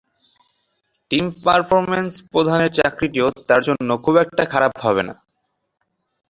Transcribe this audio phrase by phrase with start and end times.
[1.11, 5.15] Team performance প্রধানের চাকরিটিও তাঁর জন্য খুব একটা খারাপ হবে না।